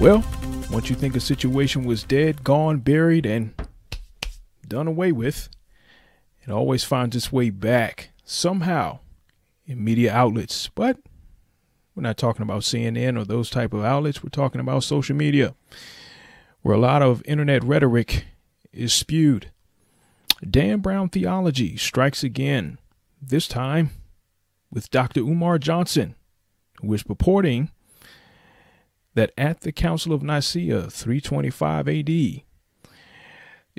Well, 0.00 0.24
once 0.70 0.88
you 0.88 0.94
think 0.94 1.16
a 1.16 1.20
situation 1.20 1.82
was 1.84 2.04
dead, 2.04 2.44
gone, 2.44 2.78
buried, 2.78 3.26
and 3.26 3.52
done 4.66 4.86
away 4.86 5.10
with, 5.10 5.48
it 6.40 6.50
always 6.52 6.84
finds 6.84 7.16
its 7.16 7.32
way 7.32 7.50
back 7.50 8.10
somehow 8.22 9.00
in 9.66 9.82
media 9.82 10.12
outlets. 10.14 10.68
But 10.72 10.98
we're 11.96 12.04
not 12.04 12.16
talking 12.16 12.42
about 12.42 12.62
CNN 12.62 13.20
or 13.20 13.24
those 13.24 13.50
type 13.50 13.74
of 13.74 13.82
outlets. 13.82 14.22
We're 14.22 14.28
talking 14.28 14.60
about 14.60 14.84
social 14.84 15.16
media, 15.16 15.56
where 16.62 16.76
a 16.76 16.80
lot 16.80 17.02
of 17.02 17.20
internet 17.24 17.64
rhetoric 17.64 18.24
is 18.72 18.92
spewed. 18.92 19.50
Dan 20.48 20.78
Brown 20.78 21.08
theology 21.08 21.76
strikes 21.76 22.22
again, 22.22 22.78
this 23.20 23.48
time 23.48 23.90
with 24.70 24.90
Dr. 24.90 25.22
Umar 25.22 25.58
Johnson, 25.58 26.14
who 26.80 26.94
is 26.94 27.02
purporting 27.02 27.72
that 29.18 29.32
at 29.36 29.62
the 29.62 29.72
Council 29.72 30.12
of 30.12 30.22
Nicaea 30.22 30.88
325 30.90 31.88
AD, 31.88 32.42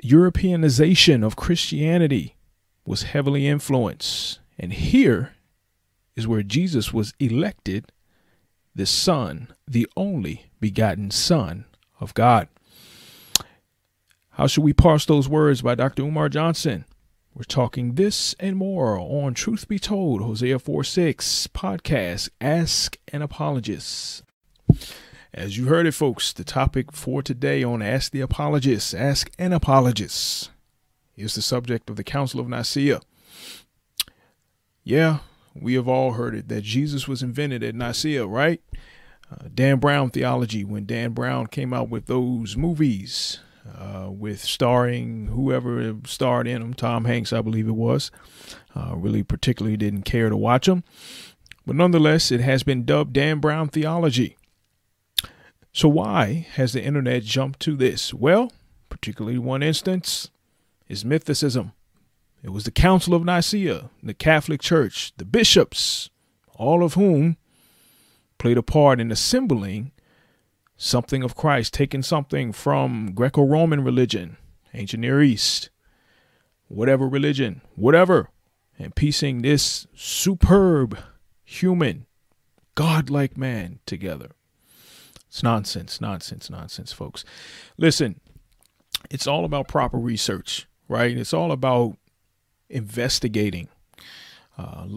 Europeanization 0.04 1.24
of 1.24 1.34
Christianity 1.34 2.36
was 2.84 3.04
heavily 3.04 3.48
influenced. 3.48 4.40
And 4.58 4.74
here 4.74 5.32
is 6.14 6.28
where 6.28 6.42
Jesus 6.42 6.92
was 6.92 7.14
elected 7.18 7.90
the 8.74 8.84
Son, 8.84 9.48
the 9.66 9.88
only 9.96 10.50
begotten 10.60 11.10
Son 11.10 11.64
of 11.98 12.12
God. 12.12 12.48
How 14.32 14.46
should 14.46 14.62
we 14.62 14.74
parse 14.74 15.06
those 15.06 15.26
words 15.26 15.62
by 15.62 15.74
Dr. 15.74 16.02
Umar 16.02 16.28
Johnson? 16.28 16.84
We're 17.34 17.44
talking 17.44 17.94
this 17.94 18.34
and 18.38 18.58
more 18.58 18.98
on 18.98 19.32
Truth 19.32 19.68
Be 19.68 19.78
Told, 19.78 20.20
Hosea 20.20 20.58
4 20.58 20.84
6 20.84 21.46
podcast, 21.46 22.28
Ask 22.42 22.98
an 23.08 23.22
Apologist. 23.22 24.22
As 25.32 25.56
you 25.56 25.66
heard 25.66 25.86
it, 25.86 25.92
folks, 25.92 26.32
the 26.32 26.42
topic 26.42 26.90
for 26.90 27.22
today 27.22 27.62
on 27.62 27.82
Ask 27.82 28.10
the 28.10 28.20
Apologist, 28.20 28.92
Ask 28.92 29.30
an 29.38 29.52
Apologist, 29.52 30.50
is 31.16 31.36
the 31.36 31.42
subject 31.42 31.88
of 31.88 31.94
the 31.94 32.02
Council 32.02 32.40
of 32.40 32.48
Nicaea. 32.48 33.00
Yeah, 34.82 35.18
we 35.54 35.74
have 35.74 35.86
all 35.86 36.14
heard 36.14 36.34
it 36.34 36.48
that 36.48 36.62
Jesus 36.62 37.06
was 37.06 37.22
invented 37.22 37.62
at 37.62 37.76
Nicaea, 37.76 38.26
right? 38.26 38.60
Uh, 39.30 39.46
Dan 39.54 39.78
Brown 39.78 40.10
theology, 40.10 40.64
when 40.64 40.84
Dan 40.84 41.12
Brown 41.12 41.46
came 41.46 41.72
out 41.72 41.88
with 41.88 42.06
those 42.06 42.56
movies 42.56 43.38
uh, 43.78 44.08
with 44.10 44.40
starring 44.40 45.28
whoever 45.28 45.94
starred 46.06 46.48
in 46.48 46.60
them, 46.60 46.74
Tom 46.74 47.04
Hanks, 47.04 47.32
I 47.32 47.40
believe 47.40 47.68
it 47.68 47.72
was, 47.76 48.10
uh, 48.74 48.94
really 48.96 49.22
particularly 49.22 49.76
didn't 49.76 50.02
care 50.02 50.28
to 50.28 50.36
watch 50.36 50.66
them. 50.66 50.82
But 51.64 51.76
nonetheless, 51.76 52.32
it 52.32 52.40
has 52.40 52.64
been 52.64 52.84
dubbed 52.84 53.12
Dan 53.12 53.38
Brown 53.38 53.68
theology. 53.68 54.36
So, 55.72 55.88
why 55.88 56.46
has 56.54 56.72
the 56.72 56.82
internet 56.82 57.22
jumped 57.22 57.60
to 57.60 57.76
this? 57.76 58.12
Well, 58.12 58.52
particularly 58.88 59.38
one 59.38 59.62
instance 59.62 60.30
is 60.88 61.04
mythicism. 61.04 61.72
It 62.42 62.50
was 62.50 62.64
the 62.64 62.70
Council 62.70 63.14
of 63.14 63.24
Nicaea, 63.24 63.90
the 64.02 64.14
Catholic 64.14 64.60
Church, 64.60 65.12
the 65.16 65.24
bishops, 65.24 66.10
all 66.54 66.82
of 66.82 66.94
whom 66.94 67.36
played 68.38 68.58
a 68.58 68.62
part 68.62 69.00
in 69.00 69.12
assembling 69.12 69.92
something 70.76 71.22
of 71.22 71.36
Christ, 71.36 71.74
taking 71.74 72.02
something 72.02 72.52
from 72.52 73.12
Greco 73.14 73.44
Roman 73.44 73.84
religion, 73.84 74.38
ancient 74.72 75.02
Near 75.02 75.22
East, 75.22 75.70
whatever 76.66 77.06
religion, 77.06 77.60
whatever, 77.76 78.30
and 78.78 78.96
piecing 78.96 79.42
this 79.42 79.86
superb 79.94 80.98
human, 81.44 82.06
godlike 82.74 83.36
man 83.36 83.80
together. 83.84 84.30
It's 85.30 85.44
nonsense, 85.44 86.00
nonsense, 86.00 86.50
nonsense, 86.50 86.92
folks. 86.92 87.24
Listen, 87.78 88.20
it's 89.12 89.28
all 89.28 89.44
about 89.44 89.68
proper 89.68 89.96
research, 89.96 90.66
right? 90.88 91.16
It's 91.16 91.32
all 91.32 91.52
about 91.52 91.96
investigating, 92.68 93.68
uh, 94.58 94.88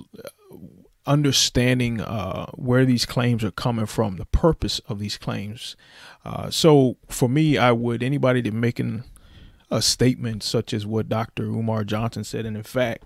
understanding 1.05 2.01
uh, 2.01 2.47
where 2.55 2.83
these 2.83 3.05
claims 3.05 3.43
are 3.43 3.51
coming 3.51 3.85
from, 3.85 4.17
the 4.17 4.25
purpose 4.25 4.79
of 4.89 4.97
these 4.97 5.17
claims. 5.17 5.75
Uh, 6.25 6.49
so, 6.49 6.97
for 7.07 7.29
me, 7.29 7.59
I 7.59 7.71
would 7.71 8.01
anybody 8.01 8.41
that 8.41 8.53
making 8.55 9.03
a 9.69 9.83
statement 9.83 10.41
such 10.41 10.73
as 10.73 10.83
what 10.83 11.09
Dr. 11.09 11.43
Umar 11.43 11.83
Johnson 11.83 12.23
said, 12.23 12.47
and 12.47 12.57
in 12.57 12.63
fact, 12.63 13.03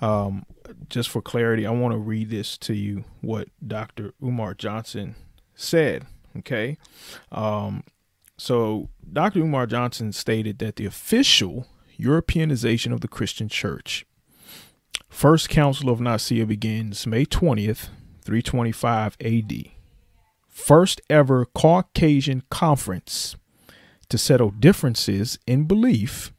um, 0.00 0.46
just 0.88 1.08
for 1.08 1.20
clarity, 1.20 1.66
I 1.66 1.70
want 1.72 1.92
to 1.92 1.98
read 1.98 2.30
this 2.30 2.56
to 2.58 2.72
you 2.72 3.02
what 3.20 3.48
Dr. 3.66 4.14
Umar 4.22 4.54
Johnson 4.54 5.16
said. 5.56 6.06
Okay. 6.38 6.78
Um, 7.30 7.84
so 8.36 8.88
Dr. 9.12 9.40
Umar 9.40 9.66
Johnson 9.66 10.12
stated 10.12 10.58
that 10.58 10.76
the 10.76 10.86
official 10.86 11.66
Europeanization 11.98 12.92
of 12.92 13.00
the 13.00 13.08
Christian 13.08 13.48
Church, 13.48 14.06
First 15.08 15.48
Council 15.48 15.90
of 15.90 16.00
Nicaea 16.00 16.46
begins 16.46 17.06
May 17.06 17.24
20th, 17.26 17.88
325 18.22 19.16
AD. 19.20 19.52
First 20.48 21.00
ever 21.10 21.44
Caucasian 21.44 22.42
conference 22.50 23.36
to 24.08 24.18
settle 24.18 24.50
differences 24.50 25.38
in 25.46 25.64
belief 25.64 26.32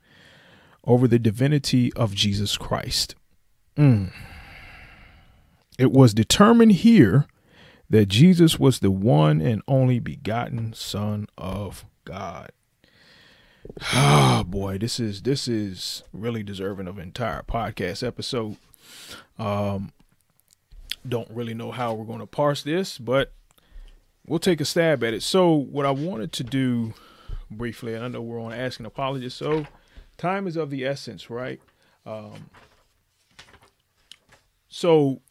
over 0.86 1.08
the 1.08 1.20
divinity 1.20 1.94
of 1.94 2.14
Jesus 2.14 2.58
Christ. 2.58 3.16
Mm. 3.78 4.12
It 5.80 5.92
was 5.92 6.14
determined 6.14 6.74
here 6.74 7.26
that 7.94 8.08
Jesus 8.08 8.60
was 8.60 8.80
the 8.80 8.90
one 8.90 9.40
and 9.40 9.62
only 9.68 10.00
begotten 10.00 10.74
Son 10.74 11.28
of 11.38 11.86
God. 12.06 12.52
Ah, 13.84 14.40
oh, 14.40 14.44
boy, 14.44 14.80
this 14.80 15.00
is 15.00 15.22
this 15.22 15.48
is 15.48 16.02
really 16.12 16.42
deserving 16.42 16.88
of 16.88 16.98
an 16.98 17.04
entire 17.04 17.44
podcast 17.44 18.02
episode. 18.06 18.58
Um, 19.38 19.92
don't 21.08 21.30
really 21.30 21.54
know 21.54 21.70
how 21.70 21.94
we're 21.94 22.06
going 22.06 22.18
to 22.18 22.26
parse 22.26 22.64
this, 22.64 22.98
but 22.98 23.32
we'll 24.26 24.40
take 24.40 24.60
a 24.60 24.66
stab 24.66 25.04
at 25.04 25.14
it. 25.14 25.22
So, 25.22 25.54
what 25.54 25.86
I 25.86 25.92
wanted 25.92 26.32
to 26.32 26.44
do 26.44 26.96
briefly, 27.52 27.94
and 27.94 28.04
I 28.04 28.08
know 28.08 28.24
we're 28.24 28.42
on 28.42 28.54
Ask 28.54 28.80
an 28.80 28.88
Apologist, 28.88 29.38
so 29.38 29.68
time 30.18 30.48
is 30.48 30.58
of 30.58 30.72
the 30.72 30.84
essence, 30.84 31.30
right? 31.30 31.62
Um, 32.08 32.50
so 34.68 35.22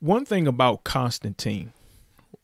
one 0.00 0.24
thing 0.24 0.46
about 0.46 0.84
Constantine, 0.84 1.72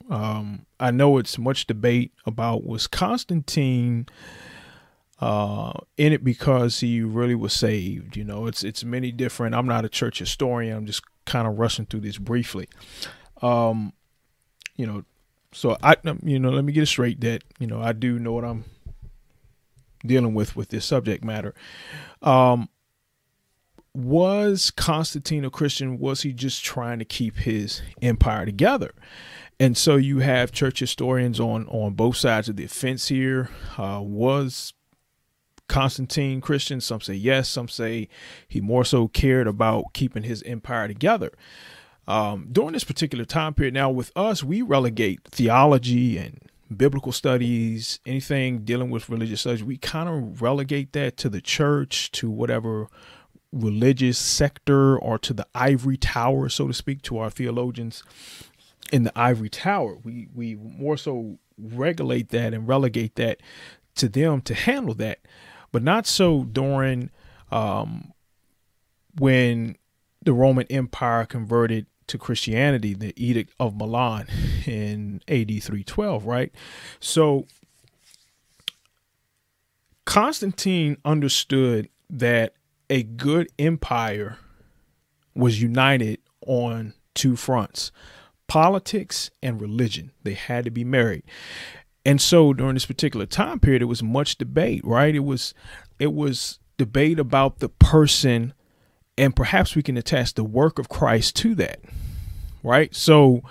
um, 0.08 0.66
I 0.78 0.90
know 0.90 1.18
it's 1.18 1.38
much 1.38 1.66
debate 1.66 2.12
about 2.24 2.64
was 2.64 2.86
Constantine 2.86 4.06
uh, 5.20 5.72
in 5.96 6.12
it 6.12 6.22
because 6.22 6.80
he 6.80 7.00
really 7.00 7.34
was 7.34 7.52
saved. 7.52 8.16
You 8.16 8.24
know, 8.24 8.46
it's 8.46 8.62
it's 8.62 8.84
many 8.84 9.10
different. 9.10 9.54
I'm 9.54 9.66
not 9.66 9.84
a 9.84 9.88
church 9.88 10.18
historian. 10.18 10.76
I'm 10.76 10.86
just 10.86 11.02
kind 11.24 11.48
of 11.48 11.58
rushing 11.58 11.86
through 11.86 12.00
this 12.00 12.18
briefly. 12.18 12.68
Um, 13.42 13.92
you 14.76 14.86
know, 14.86 15.04
so 15.52 15.76
I 15.82 15.96
you 16.22 16.38
know 16.38 16.50
let 16.50 16.64
me 16.64 16.72
get 16.72 16.84
it 16.84 16.86
straight 16.86 17.20
that 17.22 17.42
you 17.58 17.66
know 17.66 17.80
I 17.80 17.92
do 17.92 18.18
know 18.18 18.32
what 18.32 18.44
I'm 18.44 18.64
dealing 20.04 20.34
with 20.34 20.54
with 20.54 20.68
this 20.68 20.84
subject 20.84 21.24
matter. 21.24 21.54
Um, 22.22 22.68
was 23.96 24.70
Constantine 24.70 25.44
a 25.44 25.50
Christian? 25.50 25.98
Was 25.98 26.22
he 26.22 26.32
just 26.32 26.64
trying 26.64 26.98
to 26.98 27.04
keep 27.04 27.38
his 27.38 27.82
empire 28.02 28.44
together? 28.44 28.92
And 29.58 29.76
so 29.76 29.96
you 29.96 30.18
have 30.18 30.52
church 30.52 30.80
historians 30.80 31.40
on 31.40 31.66
on 31.68 31.94
both 31.94 32.16
sides 32.16 32.48
of 32.48 32.56
the 32.56 32.66
fence 32.66 33.08
here. 33.08 33.48
Uh, 33.78 34.00
was 34.02 34.74
Constantine 35.66 36.42
Christian? 36.42 36.80
Some 36.80 37.00
say 37.00 37.14
yes. 37.14 37.48
Some 37.48 37.68
say 37.68 38.08
he 38.46 38.60
more 38.60 38.84
so 38.84 39.08
cared 39.08 39.46
about 39.46 39.94
keeping 39.94 40.24
his 40.24 40.42
empire 40.42 40.88
together. 40.88 41.32
Um, 42.06 42.48
during 42.52 42.72
this 42.72 42.84
particular 42.84 43.24
time 43.24 43.54
period, 43.54 43.74
now 43.74 43.90
with 43.90 44.12
us, 44.14 44.44
we 44.44 44.62
relegate 44.62 45.24
theology 45.24 46.18
and 46.18 46.40
biblical 46.74 47.12
studies, 47.12 48.00
anything 48.06 48.58
dealing 48.58 48.90
with 48.90 49.08
religious 49.08 49.40
studies, 49.40 49.64
we 49.64 49.76
kind 49.76 50.08
of 50.08 50.42
relegate 50.42 50.92
that 50.92 51.16
to 51.16 51.28
the 51.28 51.40
church, 51.40 52.10
to 52.12 52.30
whatever 52.30 52.88
religious 53.52 54.18
sector 54.18 54.98
or 54.98 55.18
to 55.18 55.32
the 55.32 55.46
ivory 55.54 55.96
tower, 55.96 56.48
so 56.48 56.66
to 56.66 56.74
speak, 56.74 57.02
to 57.02 57.18
our 57.18 57.30
theologians 57.30 58.02
in 58.92 59.04
the 59.04 59.12
ivory 59.18 59.48
tower. 59.48 59.96
We 60.02 60.28
we 60.34 60.54
more 60.54 60.96
so 60.96 61.38
regulate 61.58 62.28
that 62.30 62.52
and 62.54 62.68
relegate 62.68 63.16
that 63.16 63.40
to 63.96 64.08
them 64.08 64.40
to 64.42 64.54
handle 64.54 64.94
that, 64.94 65.20
but 65.72 65.82
not 65.82 66.06
so 66.06 66.44
during 66.44 67.10
um, 67.50 68.12
when 69.18 69.76
the 70.22 70.32
Roman 70.32 70.66
Empire 70.68 71.24
converted 71.24 71.86
to 72.08 72.18
Christianity, 72.18 72.94
the 72.94 73.12
Edict 73.16 73.52
of 73.58 73.76
Milan 73.76 74.26
in 74.66 75.22
AD 75.28 75.48
312, 75.48 76.26
right? 76.26 76.52
So 77.00 77.46
Constantine 80.04 80.98
understood 81.04 81.88
that 82.08 82.54
a 82.88 83.02
good 83.02 83.48
empire 83.58 84.38
was 85.34 85.60
united 85.60 86.20
on 86.46 86.94
two 87.14 87.36
fronts 87.36 87.90
politics 88.46 89.30
and 89.42 89.60
religion. 89.60 90.12
They 90.22 90.34
had 90.34 90.64
to 90.64 90.70
be 90.70 90.84
married. 90.84 91.24
And 92.04 92.20
so 92.20 92.52
during 92.52 92.74
this 92.74 92.86
particular 92.86 93.26
time 93.26 93.58
period, 93.58 93.82
it 93.82 93.86
was 93.86 94.02
much 94.02 94.38
debate, 94.38 94.82
right? 94.84 95.14
It 95.14 95.24
was 95.24 95.54
it 95.98 96.12
was 96.12 96.58
debate 96.76 97.18
about 97.18 97.58
the 97.58 97.68
person 97.68 98.52
and 99.18 99.34
perhaps 99.34 99.74
we 99.74 99.82
can 99.82 99.96
attach 99.96 100.34
the 100.34 100.44
work 100.44 100.78
of 100.78 100.88
Christ 100.88 101.36
to 101.36 101.54
that. 101.56 101.80
Right? 102.62 102.94
So 102.94 103.42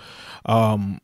um 0.46 1.00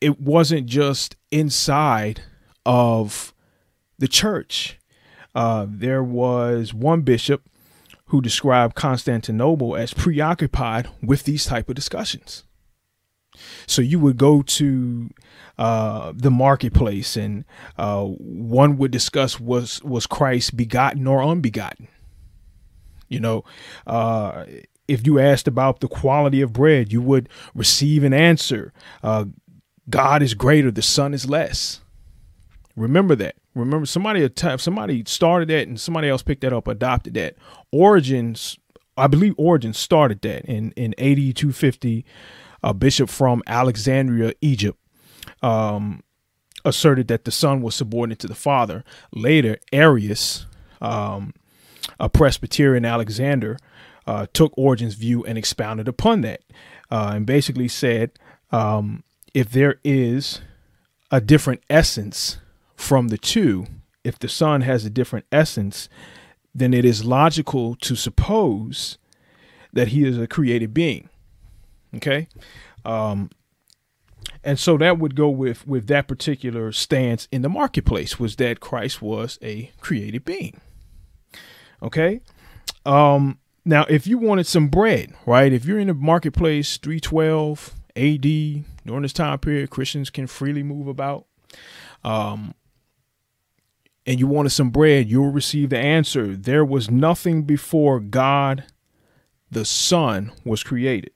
it 0.00 0.20
wasn't 0.20 0.66
just 0.66 1.16
inside 1.30 2.22
of 2.64 3.32
the 3.98 4.08
church. 4.08 4.78
Uh, 5.36 5.66
there 5.68 6.02
was 6.02 6.72
one 6.72 7.02
bishop 7.02 7.42
who 8.06 8.22
described 8.22 8.74
Constantinople 8.74 9.76
as 9.76 9.92
preoccupied 9.92 10.88
with 11.02 11.24
these 11.24 11.44
type 11.44 11.68
of 11.68 11.74
discussions. 11.74 12.44
So 13.66 13.82
you 13.82 13.98
would 13.98 14.16
go 14.16 14.40
to 14.40 15.10
uh, 15.58 16.14
the 16.16 16.30
marketplace, 16.30 17.18
and 17.18 17.44
uh, 17.76 18.04
one 18.04 18.78
would 18.78 18.90
discuss 18.90 19.38
was 19.38 19.82
was 19.82 20.06
Christ 20.06 20.56
begotten 20.56 21.06
or 21.06 21.22
unbegotten. 21.22 21.88
You 23.10 23.20
know, 23.20 23.44
uh, 23.86 24.46
if 24.88 25.06
you 25.06 25.18
asked 25.18 25.46
about 25.46 25.80
the 25.80 25.88
quality 25.88 26.40
of 26.40 26.54
bread, 26.54 26.94
you 26.94 27.02
would 27.02 27.28
receive 27.54 28.04
an 28.04 28.14
answer. 28.14 28.72
Uh, 29.02 29.26
God 29.90 30.22
is 30.22 30.32
greater, 30.32 30.70
the 30.70 30.80
Son 30.80 31.12
is 31.12 31.28
less. 31.28 31.80
Remember 32.74 33.14
that. 33.16 33.36
Remember 33.56 33.86
somebody 33.86 34.28
somebody 34.58 35.02
started 35.06 35.48
that 35.48 35.66
and 35.66 35.80
somebody 35.80 36.08
else 36.08 36.22
picked 36.22 36.42
that 36.42 36.52
up, 36.52 36.68
adopted 36.68 37.14
that. 37.14 37.36
Origins, 37.72 38.58
I 38.98 39.06
believe 39.06 39.34
Origins 39.38 39.78
started 39.78 40.20
that 40.22 40.44
in 40.44 40.72
in 40.72 40.94
8250. 40.98 42.04
A 42.62 42.74
bishop 42.74 43.08
from 43.08 43.42
Alexandria, 43.46 44.32
Egypt, 44.40 44.78
um, 45.40 46.02
asserted 46.64 47.06
that 47.08 47.24
the 47.24 47.30
son 47.30 47.62
was 47.62 47.74
subordinate 47.74 48.18
to 48.20 48.26
the 48.26 48.34
father. 48.34 48.84
Later, 49.12 49.58
Arius, 49.72 50.46
um, 50.80 51.32
a 52.00 52.08
Presbyterian 52.08 52.84
Alexander, 52.84 53.56
uh, 54.06 54.26
took 54.32 54.52
Origen's 54.56 54.94
view 54.94 55.24
and 55.24 55.38
expounded 55.38 55.86
upon 55.86 56.22
that, 56.22 56.40
uh, 56.90 57.12
and 57.14 57.24
basically 57.26 57.68
said, 57.68 58.10
um, 58.50 59.04
if 59.32 59.50
there 59.50 59.78
is 59.84 60.40
a 61.10 61.20
different 61.20 61.62
essence 61.70 62.38
from 62.76 63.08
the 63.08 63.18
two, 63.18 63.66
if 64.04 64.18
the 64.18 64.28
Son 64.28 64.60
has 64.60 64.84
a 64.84 64.90
different 64.90 65.26
essence, 65.32 65.88
then 66.54 66.72
it 66.72 66.84
is 66.84 67.04
logical 67.04 67.74
to 67.76 67.96
suppose 67.96 68.98
that 69.72 69.88
he 69.88 70.04
is 70.04 70.18
a 70.18 70.26
created 70.26 70.72
being. 70.72 71.08
Okay. 71.94 72.28
Um, 72.84 73.30
and 74.42 74.58
so 74.58 74.76
that 74.78 74.98
would 74.98 75.14
go 75.14 75.28
with 75.28 75.66
with 75.66 75.86
that 75.88 76.08
particular 76.08 76.72
stance 76.72 77.28
in 77.30 77.42
the 77.42 77.48
marketplace 77.48 78.18
was 78.18 78.36
that 78.36 78.60
Christ 78.60 79.02
was 79.02 79.38
a 79.42 79.70
created 79.80 80.24
being. 80.24 80.60
Okay. 81.82 82.20
Um, 82.84 83.38
now, 83.64 83.84
if 83.88 84.06
you 84.06 84.18
wanted 84.18 84.46
some 84.46 84.68
bread, 84.68 85.12
right? 85.26 85.52
If 85.52 85.64
you're 85.64 85.80
in 85.80 85.88
the 85.88 85.94
marketplace, 85.94 86.76
312 86.78 87.74
AD, 87.96 88.22
during 88.22 89.02
this 89.02 89.12
time 89.12 89.38
period, 89.40 89.70
Christians 89.70 90.08
can 90.08 90.28
freely 90.28 90.62
move 90.62 90.86
about. 90.86 91.26
Um, 92.04 92.54
and 94.06 94.20
you 94.20 94.26
wanted 94.26 94.50
some 94.50 94.70
bread, 94.70 95.10
you'll 95.10 95.32
receive 95.32 95.70
the 95.70 95.78
answer. 95.78 96.36
There 96.36 96.64
was 96.64 96.90
nothing 96.90 97.42
before 97.42 97.98
God 97.98 98.64
the 99.50 99.64
Son 99.64 100.32
was 100.44 100.62
created. 100.62 101.12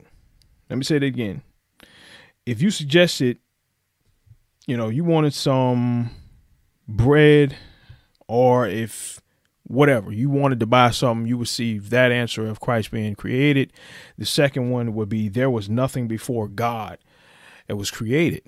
Let 0.68 0.76
me 0.76 0.84
say 0.84 0.96
it 0.96 1.02
again. 1.02 1.42
If 2.46 2.60
you 2.62 2.70
suggested, 2.70 3.38
you 4.66 4.76
know, 4.76 4.88
you 4.88 5.04
wanted 5.04 5.34
some 5.34 6.10
bread, 6.88 7.56
or 8.26 8.66
if 8.66 9.20
whatever 9.64 10.10
you 10.12 10.28
wanted 10.28 10.58
to 10.60 10.66
buy 10.66 10.90
something, 10.90 11.26
you 11.26 11.36
receive 11.36 11.90
that 11.90 12.10
answer 12.10 12.46
of 12.46 12.60
Christ 12.60 12.90
being 12.90 13.14
created. 13.14 13.72
The 14.18 14.26
second 14.26 14.70
one 14.70 14.94
would 14.94 15.08
be 15.08 15.28
there 15.28 15.50
was 15.50 15.68
nothing 15.68 16.08
before 16.08 16.48
God 16.48 16.98
that 17.68 17.76
was 17.76 17.90
created. 17.90 18.42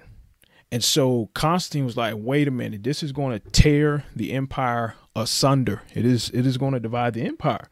And 0.72 0.82
so 0.82 1.28
Constantine 1.34 1.84
was 1.84 1.98
like, 1.98 2.14
wait 2.16 2.48
a 2.48 2.50
minute, 2.50 2.82
this 2.82 3.02
is 3.02 3.12
going 3.12 3.38
to 3.38 3.50
tear 3.50 4.04
the 4.16 4.32
empire 4.32 4.94
asunder. 5.14 5.82
It 5.94 6.06
is 6.06 6.30
it 6.30 6.46
is 6.46 6.56
going 6.56 6.72
to 6.72 6.80
divide 6.80 7.12
the 7.12 7.26
empire. 7.26 7.68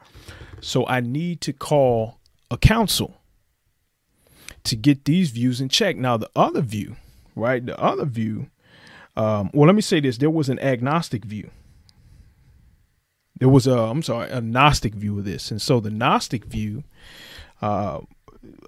So 0.61 0.87
I 0.87 1.01
need 1.01 1.41
to 1.41 1.55
call 1.55 2.21
a 2.51 2.59
council 2.59 3.17
to 4.65 4.77
get 4.77 5.07
these 5.07 5.31
views 5.31 5.63
in 5.63 5.71
check. 5.71 5.97
Now 5.97 6.19
the 6.19 6.29
other 6.37 6.61
view, 6.61 6.97
right? 7.35 7.65
The 7.65 7.81
other 7.81 8.05
view, 8.05 8.51
um, 9.17 9.51
well, 9.55 9.67
let 9.67 9.75
me 9.75 9.81
say 9.81 10.01
this: 10.01 10.19
there 10.19 10.29
was 10.29 10.51
an 10.51 10.59
agnostic 10.59 11.25
view. 11.25 11.51
There 13.39 13.49
was 13.49 13.67
a, 13.67 13.79
I'm 13.79 14.03
sorry, 14.03 14.31
a 14.31 14.43
Gnostic 14.43 14.95
view 14.95 15.19
of 15.19 15.25
this, 15.25 15.51
and 15.51 15.63
so 15.63 15.81
the 15.81 15.89
Gnostic 15.89 16.45
view 16.45 16.85
uh, 17.63 18.01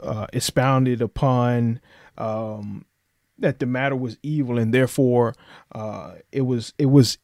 uh, 0.02 0.26
expounded 0.32 1.02
upon 1.02 1.80
um, 2.16 2.86
that 3.42 3.58
the 3.58 3.66
matter 3.66 3.94
was 3.94 4.16
evil 4.22 4.58
and 4.58 4.72
therefore 4.72 5.34
uh, 5.74 6.14
it 6.32 6.42
was 6.42 6.72
it 6.78 6.86
was 6.86 7.18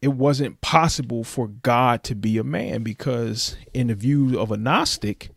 it 0.00 0.08
wasn't 0.08 0.60
possible 0.60 1.24
for 1.24 1.48
God 1.48 2.02
to 2.04 2.14
be 2.14 2.38
a 2.38 2.44
man 2.44 2.82
because 2.82 3.56
in 3.74 3.88
the 3.88 3.94
view 3.94 4.38
of 4.38 4.52
a 4.52 4.56
Gnostic, 4.56 5.30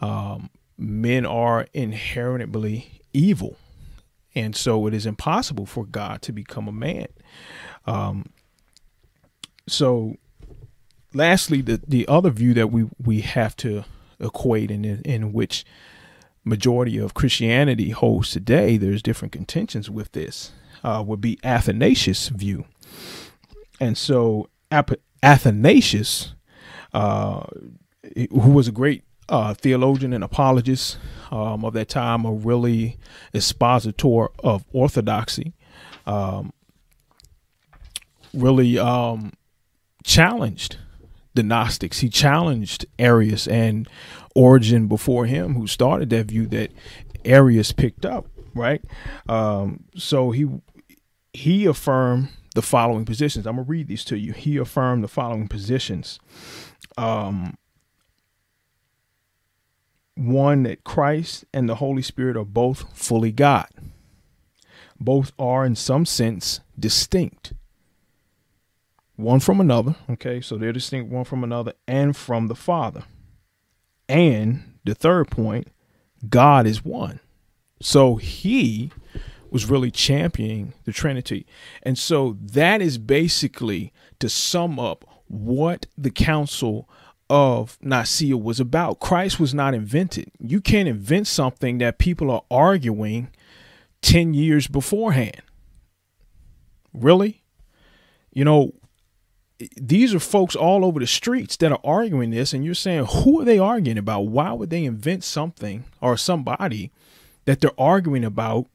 um, 0.00 0.50
men 0.78 1.26
are 1.26 1.66
inherently 1.72 3.02
evil, 3.12 3.56
and 4.34 4.54
so 4.54 4.86
it 4.86 4.94
is 4.94 5.06
impossible 5.06 5.66
for 5.66 5.84
God 5.84 6.22
to 6.22 6.32
become 6.32 6.68
a 6.68 6.72
man. 6.72 7.08
Um, 7.84 8.26
so, 9.66 10.16
lastly, 11.12 11.60
the 11.60 11.80
the 11.86 12.06
other 12.06 12.30
view 12.30 12.54
that 12.54 12.68
we 12.68 12.88
we 13.04 13.22
have 13.22 13.56
to 13.56 13.84
equate 14.20 14.70
in 14.70 14.84
in 14.84 15.32
which 15.32 15.64
majority 16.44 16.98
of 16.98 17.14
Christianity 17.14 17.90
holds 17.90 18.30
today, 18.30 18.76
there's 18.76 19.02
different 19.02 19.32
contentions 19.32 19.90
with 19.90 20.12
this, 20.12 20.52
uh, 20.82 21.02
would 21.06 21.20
be 21.20 21.38
Athanasius' 21.44 22.28
view. 22.28 22.64
And 23.80 23.96
so 23.96 24.48
Athanasius, 25.22 26.34
uh, 26.92 27.44
who 28.30 28.50
was 28.50 28.68
a 28.68 28.72
great 28.72 29.04
uh, 29.28 29.54
theologian 29.54 30.12
and 30.12 30.24
apologist 30.24 30.98
um, 31.30 31.64
of 31.64 31.72
that 31.74 31.88
time, 31.88 32.24
a 32.24 32.32
really 32.32 32.98
expositor 33.32 34.28
of 34.40 34.64
orthodoxy, 34.72 35.54
um, 36.06 36.52
really 38.34 38.78
um, 38.78 39.32
challenged 40.04 40.76
the 41.34 41.42
Gnostics. 41.42 42.00
He 42.00 42.08
challenged 42.08 42.86
Arius 42.98 43.46
and 43.46 43.88
Origen 44.34 44.86
before 44.86 45.26
him, 45.26 45.54
who 45.54 45.66
started 45.66 46.10
that 46.10 46.26
view 46.26 46.46
that 46.48 46.72
Arius 47.24 47.72
picked 47.72 48.06
up, 48.06 48.26
right? 48.54 48.82
Um, 49.28 49.84
so 49.96 50.30
he 50.30 50.48
he 51.32 51.66
affirmed 51.66 52.28
the 52.54 52.62
following 52.62 53.04
positions. 53.04 53.46
I'm 53.46 53.56
gonna 53.56 53.68
read 53.68 53.88
these 53.88 54.04
to 54.06 54.18
you. 54.18 54.32
He 54.32 54.56
affirmed 54.56 55.04
the 55.04 55.08
following 55.08 55.48
positions. 55.48 56.18
Um, 56.98 57.56
one 60.14 60.64
that 60.64 60.84
Christ 60.84 61.44
and 61.52 61.68
the 61.68 61.76
Holy 61.76 62.02
Spirit 62.02 62.36
are 62.36 62.44
both 62.44 62.96
fully 62.96 63.32
God. 63.32 63.68
Both 64.98 65.32
are 65.38 65.64
in 65.64 65.76
some 65.76 66.04
sense 66.04 66.60
distinct 66.78 67.54
one 69.16 69.40
from 69.40 69.60
another. 69.60 69.96
Okay, 70.08 70.40
so 70.40 70.56
they're 70.56 70.72
distinct 70.72 71.10
one 71.10 71.24
from 71.24 71.44
another 71.44 71.74
and 71.86 72.16
from 72.16 72.48
the 72.48 72.54
Father. 72.54 73.04
And 74.10 74.74
the 74.82 74.96
third 74.96 75.30
point, 75.30 75.68
God 76.28 76.66
is 76.66 76.84
one. 76.84 77.20
So 77.80 78.16
he 78.16 78.90
was 79.50 79.70
really 79.70 79.92
championing 79.92 80.74
the 80.84 80.92
Trinity. 80.92 81.46
And 81.84 81.96
so 81.96 82.36
that 82.42 82.82
is 82.82 82.98
basically 82.98 83.92
to 84.18 84.28
sum 84.28 84.80
up 84.80 85.04
what 85.28 85.86
the 85.96 86.10
council 86.10 86.90
of 87.28 87.78
Nicaea 87.80 88.36
was 88.36 88.58
about. 88.58 88.98
Christ 88.98 89.38
was 89.38 89.54
not 89.54 89.74
invented. 89.74 90.32
You 90.40 90.60
can't 90.60 90.88
invent 90.88 91.28
something 91.28 91.78
that 91.78 91.98
people 91.98 92.32
are 92.32 92.42
arguing 92.50 93.30
10 94.02 94.34
years 94.34 94.66
beforehand. 94.66 95.40
Really? 96.92 97.44
You 98.32 98.44
know, 98.44 98.72
these 99.76 100.14
are 100.14 100.20
folks 100.20 100.56
all 100.56 100.84
over 100.84 101.00
the 101.00 101.06
streets 101.06 101.56
that 101.58 101.72
are 101.72 101.80
arguing 101.84 102.30
this, 102.30 102.52
and 102.52 102.64
you're 102.64 102.74
saying, 102.74 103.06
who 103.06 103.40
are 103.40 103.44
they 103.44 103.58
arguing 103.58 103.98
about? 103.98 104.22
Why 104.22 104.52
would 104.52 104.70
they 104.70 104.84
invent 104.84 105.24
something 105.24 105.84
or 106.00 106.16
somebody 106.16 106.90
that 107.44 107.60
they're 107.60 107.78
arguing 107.78 108.24
about? 108.24 108.66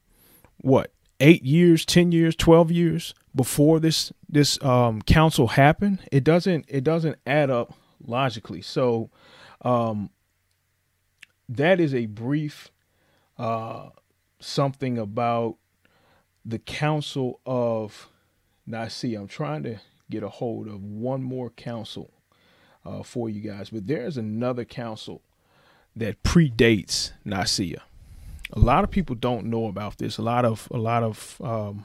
What 0.57 0.91
eight 1.19 1.43
years, 1.43 1.85
ten 1.85 2.11
years, 2.11 2.35
twelve 2.35 2.71
years 2.71 3.13
before 3.33 3.79
this 3.79 4.11
this 4.29 4.61
um, 4.63 5.01
council 5.01 5.47
happened? 5.47 5.99
It 6.11 6.23
doesn't 6.23 6.65
it 6.67 6.83
doesn't 6.83 7.17
add 7.25 7.49
up 7.49 7.73
logically. 8.05 8.61
So 8.61 9.09
um, 9.61 10.09
that 11.49 11.79
is 11.79 11.93
a 11.93 12.05
brief 12.05 12.71
uh, 13.37 13.89
something 14.39 14.97
about 14.97 15.57
the 16.45 16.59
Council 16.59 17.39
of 17.45 18.07
Nicaea. 18.67 19.19
I'm 19.19 19.27
trying 19.27 19.63
to 19.63 19.79
get 20.09 20.23
a 20.23 20.29
hold 20.29 20.67
of 20.67 20.83
one 20.83 21.23
more 21.23 21.49
council 21.49 22.11
uh, 22.85 23.03
for 23.03 23.29
you 23.29 23.41
guys, 23.41 23.69
but 23.69 23.87
there's 23.87 24.17
another 24.17 24.65
council 24.65 25.21
that 25.95 26.21
predates 26.23 27.11
Nicaea. 27.23 27.81
A 28.53 28.59
lot 28.59 28.83
of 28.83 28.91
people 28.91 29.15
don't 29.15 29.45
know 29.47 29.65
about 29.65 29.97
this. 29.97 30.17
A 30.17 30.21
lot 30.21 30.45
of 30.45 30.67
a 30.71 30.77
lot 30.77 31.03
of 31.03 31.41
um, 31.43 31.83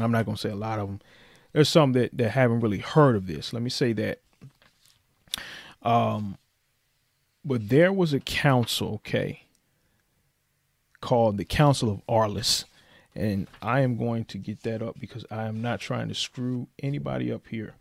I'm 0.00 0.12
not 0.12 0.26
gonna 0.26 0.36
say 0.38 0.50
a 0.50 0.56
lot 0.56 0.78
of 0.78 0.86
them. 0.86 1.00
There's 1.52 1.68
some 1.68 1.92
that 1.92 2.16
that 2.16 2.30
haven't 2.30 2.60
really 2.60 2.78
heard 2.78 3.16
of 3.16 3.26
this. 3.26 3.52
Let 3.52 3.62
me 3.62 3.70
say 3.70 3.92
that. 3.94 4.20
Um, 5.82 6.38
but 7.44 7.68
there 7.68 7.92
was 7.92 8.12
a 8.12 8.20
council, 8.20 8.94
okay, 8.96 9.44
called 11.00 11.38
the 11.38 11.44
Council 11.44 11.90
of 11.90 12.02
Arles. 12.08 12.64
And 13.18 13.48
I 13.60 13.80
am 13.80 13.96
going 13.96 14.26
to 14.26 14.38
get 14.38 14.62
that 14.62 14.80
up 14.80 14.98
because 15.00 15.24
I 15.28 15.46
am 15.46 15.60
not 15.60 15.80
trying 15.80 16.06
to 16.06 16.14
screw 16.14 16.68
anybody 16.80 17.32
up 17.32 17.48
here 17.48 17.74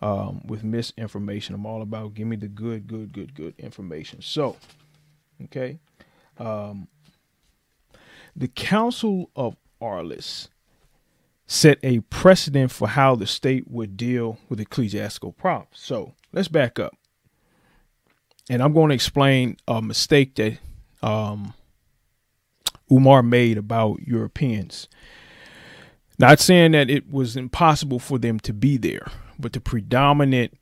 um, 0.00 0.42
with 0.46 0.62
misinformation. 0.62 1.56
I'm 1.56 1.66
all 1.66 1.82
about 1.82 2.14
give 2.14 2.28
me 2.28 2.36
the 2.36 2.46
good, 2.46 2.86
good, 2.86 3.12
good, 3.12 3.34
good 3.34 3.54
information. 3.58 4.22
So, 4.22 4.56
okay. 5.42 5.80
Um, 6.38 6.86
the 8.36 8.46
Council 8.46 9.30
of 9.34 9.56
Arles 9.80 10.48
set 11.48 11.80
a 11.82 11.98
precedent 11.98 12.70
for 12.70 12.86
how 12.86 13.16
the 13.16 13.26
state 13.26 13.68
would 13.68 13.96
deal 13.96 14.38
with 14.48 14.60
ecclesiastical 14.60 15.32
problems. 15.32 15.80
So 15.80 16.14
let's 16.32 16.46
back 16.46 16.78
up. 16.78 16.94
And 18.48 18.62
I'm 18.62 18.72
going 18.72 18.90
to 18.90 18.94
explain 18.94 19.56
a 19.66 19.82
mistake 19.82 20.36
that 20.36 20.58
um, 21.02 21.54
Umar 22.90 23.22
made 23.22 23.58
about 23.58 24.00
Europeans. 24.06 24.88
Not 26.18 26.38
saying 26.38 26.72
that 26.72 26.90
it 26.90 27.10
was 27.10 27.36
impossible 27.36 27.98
for 27.98 28.18
them 28.18 28.38
to 28.40 28.52
be 28.52 28.76
there, 28.76 29.06
but 29.38 29.52
the 29.52 29.60
predominant 29.60 30.52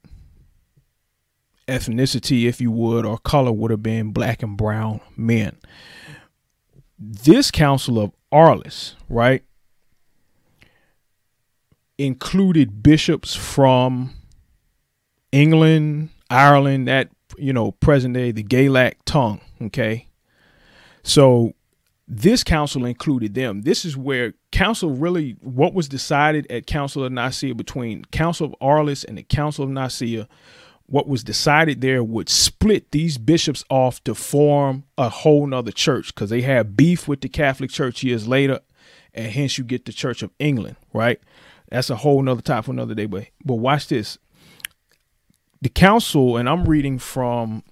ethnicity, 1.67 2.47
if 2.47 2.61
you 2.61 2.71
would, 2.71 3.05
or 3.05 3.19
color 3.19 3.53
would 3.53 3.71
have 3.71 3.83
been 3.83 4.13
black 4.13 4.43
and 4.43 4.57
brown 4.57 5.01
men. 5.17 5.57
This 6.99 7.51
Council 7.51 7.99
of 7.99 8.13
Arles, 8.33 8.97
right, 9.09 9.43
included 11.99 12.83
bishops 12.83 13.35
from 13.35 14.15
England, 15.33 16.11
Ireland, 16.31 16.89
that, 16.89 17.11
you 17.37 17.53
know, 17.53 17.73
present 17.73 18.15
day, 18.15 18.31
the 18.31 18.43
Gaelic 18.43 19.05
tongue, 19.05 19.41
okay? 19.61 20.07
So 21.03 21.55
this 22.09 22.43
council 22.43 22.87
included 22.87 23.35
them. 23.35 23.63
This 23.63 23.85
is 23.85 23.95
where 23.97 24.33
council 24.51 24.91
really 24.91 25.37
what 25.41 25.75
was 25.75 25.89
decided 25.89 26.51
at 26.51 26.67
Council 26.67 27.05
of 27.05 27.13
Nicaea 27.13 27.55
between 27.55 28.07
Council 28.07 28.47
of 28.47 28.55
Arles 28.63 29.05
and 29.05 29.19
the 29.19 29.23
Council 29.23 29.65
of 29.65 29.71
Nicaea. 29.71 30.27
What 30.87 31.07
was 31.07 31.23
decided 31.23 31.83
there 31.83 32.03
would 32.03 32.31
split 32.31 32.93
these 32.93 33.19
bishops 33.19 33.63
off 33.69 34.03
to 34.05 34.15
form 34.15 34.85
a 34.97 35.11
whole 35.11 35.47
nother 35.47 35.71
church 35.71 36.15
because 36.15 36.31
they 36.31 36.41
had 36.41 36.79
beef 36.79 37.07
with 37.07 37.21
the 37.21 37.29
Catholic 37.29 37.71
Church 37.71 38.03
years 38.03 38.27
later, 38.27 38.61
and 39.13 39.31
hence 39.31 39.59
you 39.59 39.65
get 39.65 39.85
the 39.85 39.93
Church 39.93 40.23
of 40.23 40.31
England, 40.39 40.77
right? 40.95 41.21
That's 41.71 41.91
a 41.91 41.97
whole 41.97 42.23
nother 42.23 42.41
topic 42.41 42.65
for 42.65 42.71
another 42.71 42.95
day. 42.95 43.05
But 43.05 43.27
but 43.45 43.57
watch 43.57 43.89
this. 43.89 44.17
The 45.61 45.69
council, 45.69 46.39
and 46.39 46.49
I'm 46.49 46.65
reading 46.65 46.99
from 46.99 47.65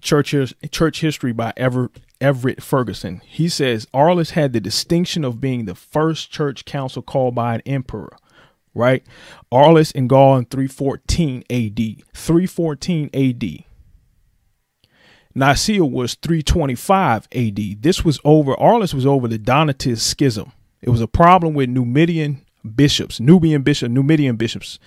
church 0.00 0.34
church 0.70 1.00
history 1.02 1.32
by 1.32 1.52
Ever 1.58 1.90
Everett 2.22 2.62
Ferguson. 2.62 3.20
He 3.26 3.48
says 3.48 3.86
Arles 3.92 4.30
had 4.30 4.52
the 4.52 4.60
distinction 4.60 5.24
of 5.24 5.40
being 5.40 5.64
the 5.64 5.74
first 5.74 6.30
church 6.30 6.64
council 6.64 7.02
called 7.02 7.34
by 7.34 7.56
an 7.56 7.62
emperor, 7.66 8.16
right? 8.74 9.04
Arles 9.50 9.90
in 9.90 10.06
Gaul 10.06 10.36
in 10.36 10.44
314 10.46 11.42
AD. 11.50 12.04
314 12.14 13.10
AD. 13.12 13.64
Nicaea 15.34 15.84
was 15.84 16.14
325 16.14 17.28
AD. 17.34 17.82
This 17.82 18.04
was 18.04 18.20
over, 18.24 18.58
Arles 18.58 18.94
was 18.94 19.06
over 19.06 19.26
the 19.26 19.38
Donatist 19.38 20.00
schism. 20.00 20.52
It 20.80 20.90
was 20.90 21.00
a 21.00 21.08
problem 21.08 21.54
with 21.54 21.68
Numidian 21.70 22.44
bishops, 22.74 23.18
Nubian 23.18 23.62
bishop, 23.62 23.90
Numidian 23.90 24.36
bishops, 24.36 24.78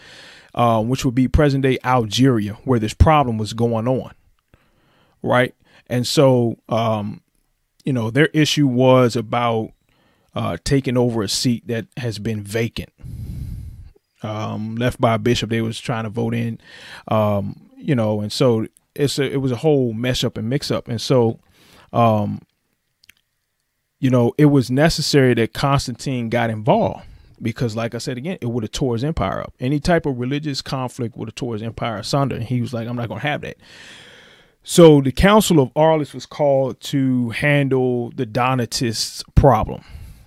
uh, 0.53 0.81
which 0.81 1.03
would 1.03 1.15
be 1.15 1.27
present 1.27 1.63
day 1.63 1.77
Algeria, 1.83 2.53
where 2.63 2.79
this 2.79 2.93
problem 2.93 3.37
was 3.37 3.53
going 3.53 3.87
on. 3.87 4.13
Right. 5.21 5.53
And 5.87 6.05
so 6.05 6.57
um, 6.69 7.21
you 7.85 7.93
know, 7.93 8.09
their 8.09 8.27
issue 8.27 8.67
was 8.67 9.15
about 9.15 9.71
uh, 10.33 10.57
taking 10.63 10.97
over 10.97 11.21
a 11.21 11.29
seat 11.29 11.65
that 11.67 11.85
has 11.97 12.19
been 12.19 12.41
vacant, 12.43 12.89
um, 14.23 14.75
left 14.75 14.99
by 14.99 15.13
a 15.13 15.19
bishop. 15.19 15.49
They 15.49 15.61
was 15.61 15.79
trying 15.79 16.03
to 16.03 16.09
vote 16.09 16.33
in, 16.33 16.59
um, 17.07 17.69
you 17.77 17.95
know, 17.95 18.19
and 18.19 18.33
so 18.33 18.67
it's 18.95 19.19
a, 19.19 19.31
it 19.31 19.37
was 19.37 19.51
a 19.51 19.57
whole 19.57 19.93
mess 19.93 20.23
up 20.23 20.37
and 20.37 20.49
mix 20.49 20.71
up, 20.71 20.87
and 20.87 20.99
so, 20.99 21.39
um, 21.93 22.41
you 23.99 24.09
know, 24.09 24.33
it 24.37 24.45
was 24.45 24.69
necessary 24.69 25.33
that 25.35 25.53
Constantine 25.53 26.29
got 26.29 26.49
involved 26.49 27.05
because, 27.41 27.75
like 27.75 27.95
I 27.95 27.99
said 27.99 28.17
again, 28.17 28.37
it 28.41 28.47
would 28.47 28.63
have 28.63 28.71
tore 28.71 28.93
his 28.93 29.03
empire 29.03 29.41
up. 29.41 29.53
Any 29.59 29.79
type 29.79 30.05
of 30.05 30.19
religious 30.19 30.61
conflict 30.61 31.15
would 31.15 31.29
have 31.29 31.35
tore 31.35 31.53
his 31.53 31.63
empire 31.63 31.97
asunder, 31.97 32.35
and 32.35 32.43
he 32.43 32.61
was 32.61 32.73
like, 32.73 32.87
"I'm 32.87 32.95
not 32.95 33.07
to 33.07 33.19
have 33.19 33.41
that." 33.41 33.57
So 34.67 34.99
the 34.99 35.11
Council 35.11 35.59
of 35.59 35.71
Arles 35.75 36.15
was 36.15 36.25
called 36.25 36.81
to 36.81 37.29
handle 37.29 38.09
the 38.09 38.25
Donatists' 38.25 39.23
problem. 39.35 39.83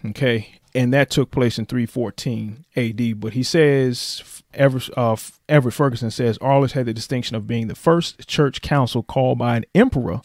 Okay. 0.07 0.61
And 0.77 0.95
that 0.95 1.11
took 1.11 1.33
place 1.33 1.59
in 1.59 1.67
314 1.67 2.65
AD. 2.77 3.21
But 3.21 3.33
he 3.33 3.43
says, 3.43 4.43
Everett, 4.55 4.97
uh, 4.97 5.17
Everett 5.49 5.75
Ferguson 5.75 6.13
says, 6.13 6.39
Arles 6.39 6.73
had 6.73 6.87
the 6.87 6.95
distinction 6.95 7.35
of 7.35 7.49
being 7.49 7.67
the 7.67 7.75
first 7.75 8.29
church 8.29 8.63
council 8.63 9.03
called 9.03 9.39
by 9.39 9.57
an 9.57 9.65
emperor 9.75 10.21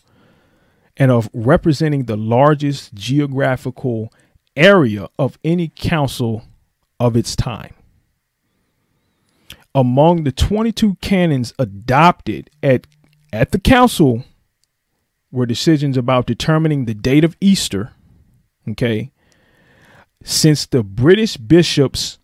and 0.96 1.10
of 1.10 1.27
representing 1.34 2.03
the 2.03 2.15
largest 2.15 2.93
geographical 2.93 4.13
area 4.55 5.10
of 5.17 5.39
any 5.43 5.70
council 5.70 6.43
of 7.00 7.17
its 7.17 7.36
time. 7.36 7.74
Among 9.74 10.24
the 10.24 10.32
22 10.32 10.98
canons 11.01 11.51
adopted 11.58 12.51
at 12.62 12.86
at 13.33 13.51
the 13.51 13.59
council 13.59 14.23
were 15.31 15.47
decisions 15.47 15.97
about 15.97 16.27
determining 16.27 16.85
the 16.85 16.93
date 16.93 17.23
of 17.23 17.35
Easter. 17.41 17.91
Okay. 18.69 19.11
Since 20.23 20.67
the 20.67 20.83
British 20.83 21.35
bishops, 21.35 22.19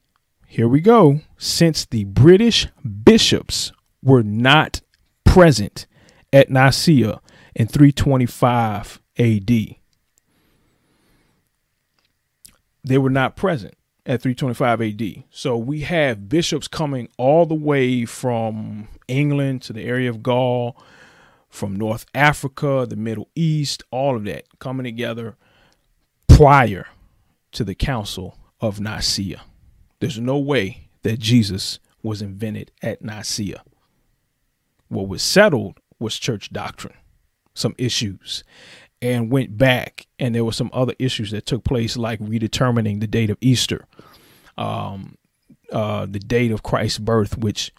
here 0.46 0.68
we 0.68 0.80
go, 0.80 1.22
since 1.38 1.86
the 1.86 2.04
British 2.06 2.68
bishops 3.04 3.72
were 4.04 4.24
not 4.24 4.82
present 5.26 5.88
at 6.32 6.52
Nicaea 6.52 7.20
in 7.56 7.68
325 7.68 9.02
AD. 9.18 9.50
They 12.84 12.98
were 12.98 13.10
not 13.10 13.36
present 13.36 13.74
at 14.06 14.22
325 14.22 14.82
AD. 14.82 15.24
So 15.30 15.58
we 15.58 15.82
have 15.82 16.30
bishops 16.30 16.68
coming 16.68 17.10
all 17.18 17.46
the 17.46 17.56
way 17.56 18.06
from 18.06 18.88
England 19.08 19.62
to 19.64 19.74
the 19.74 19.84
area 19.84 20.10
of 20.10 20.24
Gaul 20.24 20.78
from 21.50 21.76
North 21.76 22.06
Africa, 22.14 22.86
the 22.88 22.96
Middle 22.96 23.30
East, 23.36 23.84
all 23.92 24.16
of 24.16 24.24
that 24.26 24.46
coming 24.60 24.84
together 24.84 25.36
prior 26.28 26.88
to 27.52 27.64
the 27.64 27.76
Council 27.76 28.38
of 28.62 28.80
Nicaea. 28.80 29.42
There's 30.00 30.20
no 30.20 30.38
way 30.38 30.90
that 31.02 31.20
Jesus 31.20 31.80
was 32.04 32.22
invented 32.22 32.72
at 32.82 33.02
Nicaea. 33.02 33.64
What 34.88 35.08
was 35.08 35.22
settled 35.22 35.80
was 36.00 36.18
church 36.18 36.52
doctrine, 36.52 36.96
some 37.54 37.76
issues, 37.78 38.44
and 39.02 39.32
went 39.32 39.58
back, 39.58 40.08
and 40.18 40.36
there 40.36 40.44
were 40.44 40.52
some 40.52 40.70
other 40.74 40.94
issues 41.00 41.32
that 41.32 41.46
took 41.46 41.64
place, 41.64 41.96
like 41.96 42.20
redetermining 42.20 43.00
the 43.00 43.08
date 43.08 43.30
of 43.30 43.38
Easter, 43.42 43.86
um, 44.58 45.18
uh, 45.72 46.06
the 46.06 46.20
date 46.20 46.52
of 46.52 46.64
Christ's 46.64 47.00
birth, 47.00 47.38
which 47.38 47.72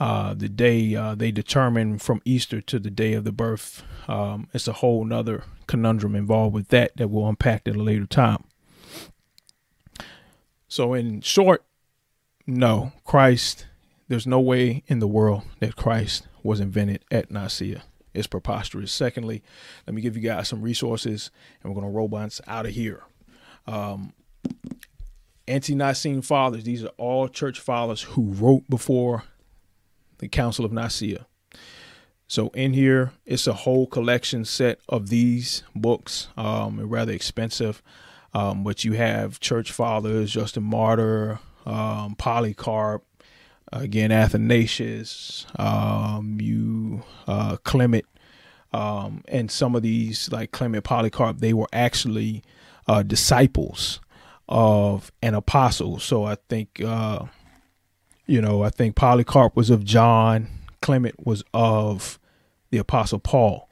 uh, 0.00 0.34
the 0.34 0.48
day 0.48 0.96
uh, 0.96 1.14
they 1.14 1.30
determine 1.30 1.98
from 1.98 2.20
Easter 2.24 2.60
to 2.60 2.78
the 2.80 2.90
day 2.90 3.12
of 3.12 3.24
the 3.24 3.32
birth. 3.32 3.84
Um, 4.08 4.48
it's 4.52 4.66
a 4.66 4.72
whole 4.72 5.04
nother 5.04 5.44
conundrum 5.68 6.16
involved 6.16 6.54
with 6.54 6.68
that 6.68 6.96
that 6.96 7.08
we'll 7.08 7.28
unpack 7.28 7.68
at 7.68 7.76
a 7.76 7.82
later 7.82 8.06
time. 8.06 8.44
So, 10.66 10.94
in 10.94 11.20
short, 11.20 11.64
no, 12.46 12.92
Christ, 13.04 13.66
there's 14.08 14.26
no 14.26 14.40
way 14.40 14.82
in 14.86 14.98
the 14.98 15.06
world 15.06 15.42
that 15.60 15.76
Christ 15.76 16.26
was 16.42 16.60
invented 16.60 17.04
at 17.10 17.30
Nicaea. 17.30 17.82
It's 18.14 18.26
preposterous. 18.26 18.92
Secondly, 18.92 19.42
let 19.86 19.94
me 19.94 20.02
give 20.02 20.16
you 20.16 20.22
guys 20.22 20.48
some 20.48 20.62
resources 20.62 21.30
and 21.62 21.72
we're 21.72 21.80
going 21.80 21.90
to 21.90 21.96
roll 21.96 22.14
us 22.14 22.40
out 22.46 22.66
of 22.66 22.72
here. 22.72 23.02
Um, 23.66 24.12
Ante 25.48 25.74
Nicene 25.74 26.22
Fathers, 26.22 26.64
these 26.64 26.84
are 26.84 26.92
all 26.96 27.28
church 27.28 27.60
fathers 27.60 28.02
who 28.02 28.32
wrote 28.32 28.68
before 28.68 29.24
the 30.18 30.28
Council 30.28 30.64
of 30.64 30.72
Nicaea. 30.72 31.26
So 32.28 32.48
in 32.54 32.72
here, 32.72 33.12
it's 33.26 33.46
a 33.46 33.52
whole 33.52 33.86
collection 33.86 34.44
set 34.44 34.78
of 34.88 35.10
these 35.10 35.64
books, 35.74 36.28
um, 36.36 36.80
rather 36.80 37.12
expensive. 37.12 37.82
Um, 38.32 38.64
but 38.64 38.84
you 38.84 38.94
have 38.94 39.40
church 39.40 39.70
fathers, 39.70 40.32
Justin 40.32 40.62
Martyr, 40.62 41.40
um, 41.66 42.14
Polycarp, 42.16 43.04
again 43.70 44.10
Athanasius, 44.10 45.46
um, 45.56 46.38
you 46.40 47.02
uh, 47.26 47.56
Clement, 47.64 48.04
um, 48.72 49.22
and 49.28 49.50
some 49.50 49.74
of 49.74 49.82
these 49.82 50.30
like 50.32 50.52
Clement, 50.52 50.84
Polycarp, 50.84 51.38
they 51.38 51.52
were 51.52 51.68
actually 51.72 52.42
uh, 52.86 53.02
disciples 53.02 54.00
of 54.48 55.12
an 55.22 55.34
apostle. 55.34 55.98
So 55.98 56.24
I 56.24 56.36
think, 56.48 56.82
uh, 56.84 57.26
you 58.26 58.40
know, 58.40 58.62
I 58.62 58.70
think 58.70 58.96
Polycarp 58.96 59.56
was 59.56 59.70
of 59.70 59.84
John, 59.84 60.48
Clement 60.80 61.24
was 61.24 61.42
of 61.54 62.18
the 62.70 62.78
apostle 62.78 63.18
Paul. 63.18 63.68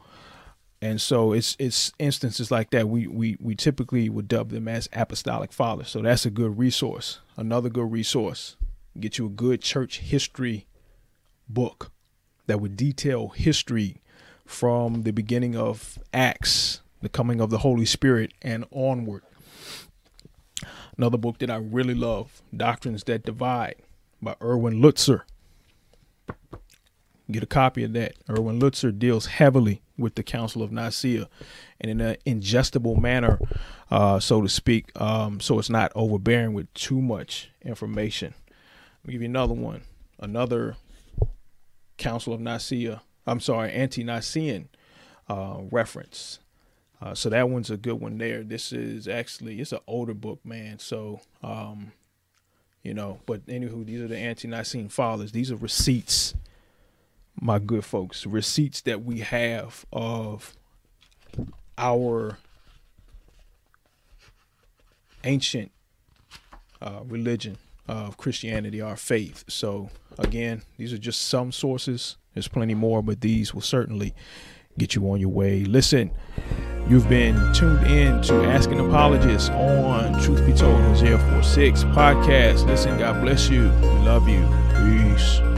And 0.82 0.99
so 0.99 1.32
it's 1.35 1.56
it's 1.59 1.92
instances 1.99 2.50
like 2.50 2.70
that 2.70 2.88
we 2.88 3.06
we 3.06 3.37
we 3.38 3.54
typically 3.54 4.09
would 4.09 4.28
dub 4.28 4.49
them 4.49 4.66
as 4.66 4.88
apostolic 4.94 5.52
fathers. 5.52 5.90
So 5.90 6.00
that's 6.00 6.25
a 6.25 6.30
good 6.30 6.56
resource. 6.59 7.20
Another 7.37 7.68
good 7.68 7.92
resource. 7.92 8.56
Get 8.99 9.18
you 9.18 9.26
a 9.26 9.30
good 9.30 9.62
church 9.62 10.00
history 10.00 10.66
book 11.49 11.92
that 12.47 12.61
would 12.61 12.76
detail 12.76 13.28
history 13.28 13.99
from 14.44 15.02
the 15.02 15.12
beginning 15.12 15.56
of 15.56 15.99
Acts, 16.12 16.80
the 17.00 17.09
coming 17.09 17.40
of 17.40 17.50
the 17.50 17.59
Holy 17.59 17.85
Spirit, 17.85 18.32
and 18.42 18.64
onward. 18.73 19.23
Another 20.97 21.16
book 21.16 21.38
that 21.38 21.50
I 21.50 21.56
really 21.56 21.94
love, 21.94 22.42
Doctrines 22.54 23.04
That 23.04 23.25
Divide 23.25 23.76
by 24.20 24.35
Erwin 24.42 24.82
Lutzer. 24.82 25.23
Get 27.30 27.44
a 27.44 27.47
copy 27.47 27.85
of 27.85 27.92
that. 27.92 28.16
Erwin 28.28 28.61
Lutzer 28.61 28.97
deals 28.97 29.26
heavily 29.26 29.82
with 29.97 30.16
the 30.16 30.23
Council 30.25 30.62
of 30.62 30.73
Nicaea 30.73 31.28
and 31.80 31.90
in 31.90 32.00
an 32.00 32.16
ingestible 32.26 33.00
manner, 33.00 33.38
uh, 33.90 34.18
so 34.18 34.42
to 34.42 34.49
speak, 34.49 34.90
um, 35.00 35.38
so 35.38 35.59
it's 35.61 35.70
not 35.70 35.92
overbearing 35.94 36.54
with 36.54 36.73
too 36.75 37.00
much 37.00 37.50
information. 37.62 38.35
I'll 39.04 39.12
give 39.12 39.23
you 39.23 39.28
another 39.28 39.54
one. 39.54 39.83
Another 40.19 40.76
Council 41.97 42.35
of 42.35 42.40
Nicaea, 42.40 43.02
I'm 43.26 43.40
sorry, 43.40 43.73
Ante 43.73 44.04
Nicene 44.04 44.69
uh, 45.28 45.61
reference. 45.71 46.40
Uh, 47.00 47.14
so 47.14 47.30
that 47.30 47.49
one's 47.49 47.71
a 47.71 47.78
good 47.78 48.00
one 48.00 48.19
there. 48.19 48.42
This 48.42 48.73
is 48.73 49.09
actually 49.09 49.61
it's 49.61 49.73
an 49.73 49.78
older 49.87 50.12
book, 50.12 50.40
man. 50.45 50.78
So 50.78 51.21
um, 51.42 51.92
you 52.83 52.95
know, 52.95 53.21
but 53.26 53.47
anywho, 53.47 53.85
these 53.85 54.00
are 54.00 54.09
the 54.09 54.19
Ante-Nicene 54.19 54.88
fathers. 54.88 55.33
These 55.33 55.50
are 55.50 55.57
receipts 55.57 56.35
my 57.40 57.59
good 57.59 57.85
folks, 57.85 58.26
receipts 58.26 58.83
that 58.83 59.02
we 59.02 59.21
have 59.21 59.87
of 59.92 60.54
our 61.78 62.38
ancient 65.25 65.73
uh, 66.82 67.00
religion 67.04 67.56
of 67.91 68.17
Christianity, 68.17 68.81
our 68.81 68.97
faith. 68.97 69.45
So, 69.49 69.91
again, 70.19 70.63
these 70.76 70.93
are 70.93 70.99
just 70.99 71.23
some 71.23 71.53
sources. 71.53 72.17
There's 72.35 72.49
plenty 72.49 72.75
more, 72.75 73.03
but 73.03 73.21
these 73.21 73.53
will 73.53 73.61
certainly 73.61 74.15
get 74.79 74.95
you 74.95 75.11
on 75.11 75.21
your 75.21 75.31
way. 75.31 75.65
Listen, 75.65 76.13
you've 76.89 77.09
been 77.09 77.35
tuned 77.53 77.87
in 77.87 78.23
to 78.23 78.45
Asking 78.45 78.79
Apologists 78.79 79.50
on 79.50 80.23
Truth 80.23 80.47
Be 80.47 80.53
Told 80.53 80.81
Hosea 80.83 81.19
46 81.19 81.85
podcast. 81.85 82.67
Listen, 82.67 82.97
God 82.99 83.21
bless 83.23 83.50
you. 83.50 83.63
We 83.63 83.89
love 84.07 84.29
you. 84.29 84.47
Peace. 84.76 85.50